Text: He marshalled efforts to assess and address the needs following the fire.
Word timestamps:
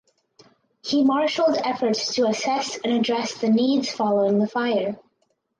He 0.81 1.03
marshalled 1.03 1.57
efforts 1.59 2.15
to 2.15 2.25
assess 2.25 2.75
and 2.83 2.91
address 2.91 3.35
the 3.35 3.49
needs 3.51 3.91
following 3.91 4.39
the 4.39 4.47
fire. 4.47 4.99